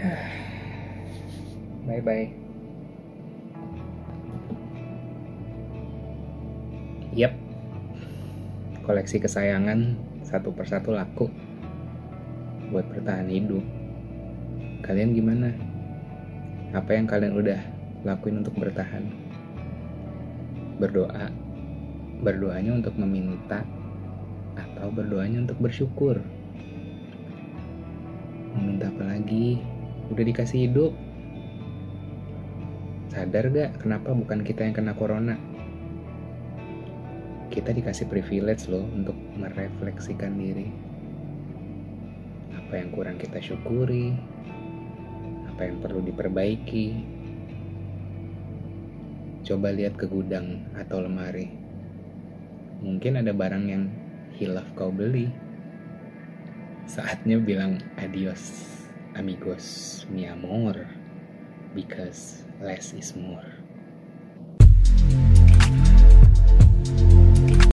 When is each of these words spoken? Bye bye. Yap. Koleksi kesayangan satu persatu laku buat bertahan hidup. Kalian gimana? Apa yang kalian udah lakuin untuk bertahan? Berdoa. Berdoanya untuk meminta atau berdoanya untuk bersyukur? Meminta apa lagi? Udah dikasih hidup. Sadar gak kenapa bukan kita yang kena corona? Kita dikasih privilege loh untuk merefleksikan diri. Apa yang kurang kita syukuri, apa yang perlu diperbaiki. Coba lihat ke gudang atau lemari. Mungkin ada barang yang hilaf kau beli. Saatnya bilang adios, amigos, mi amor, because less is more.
Bye 1.84 2.00
bye. 2.00 2.24
Yap. 7.12 7.36
Koleksi 8.80 9.20
kesayangan 9.20 10.00
satu 10.24 10.56
persatu 10.56 10.96
laku 10.96 11.28
buat 12.72 12.88
bertahan 12.88 13.28
hidup. 13.28 13.60
Kalian 14.80 15.12
gimana? 15.12 15.52
Apa 16.72 16.96
yang 16.96 17.04
kalian 17.04 17.36
udah 17.36 17.60
lakuin 18.08 18.40
untuk 18.40 18.56
bertahan? 18.56 19.04
Berdoa. 20.80 21.28
Berdoanya 22.24 22.72
untuk 22.72 22.96
meminta 22.96 23.68
atau 24.56 24.88
berdoanya 24.88 25.44
untuk 25.44 25.60
bersyukur? 25.60 26.24
Meminta 28.56 28.88
apa 28.88 29.04
lagi? 29.04 29.79
Udah 30.10 30.24
dikasih 30.26 30.66
hidup. 30.66 30.92
Sadar 33.10 33.50
gak 33.50 33.78
kenapa 33.78 34.10
bukan 34.10 34.42
kita 34.42 34.66
yang 34.66 34.74
kena 34.74 34.94
corona? 34.98 35.38
Kita 37.50 37.70
dikasih 37.70 38.06
privilege 38.10 38.66
loh 38.70 38.86
untuk 38.90 39.14
merefleksikan 39.38 40.34
diri. 40.34 40.70
Apa 42.54 42.78
yang 42.78 42.94
kurang 42.94 43.18
kita 43.18 43.42
syukuri, 43.42 44.14
apa 45.50 45.66
yang 45.66 45.82
perlu 45.82 46.02
diperbaiki. 46.02 46.86
Coba 49.46 49.74
lihat 49.74 49.98
ke 49.98 50.06
gudang 50.06 50.62
atau 50.78 51.02
lemari. 51.02 51.50
Mungkin 52.80 53.18
ada 53.18 53.34
barang 53.34 53.64
yang 53.66 53.90
hilaf 54.38 54.66
kau 54.78 54.94
beli. 54.94 55.30
Saatnya 56.86 57.36
bilang 57.42 57.82
adios, 57.98 58.70
amigos, 59.14 60.06
mi 60.10 60.26
amor, 60.26 60.86
because 61.74 62.44
less 62.60 62.92
is 62.92 63.14
more. 63.16 63.44